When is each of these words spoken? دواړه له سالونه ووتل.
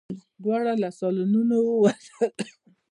دواړه 0.43 0.73
له 0.81 0.89
سالونه 0.99 1.57
ووتل. 1.61 2.45